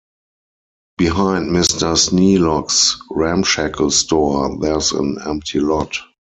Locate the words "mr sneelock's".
1.51-2.97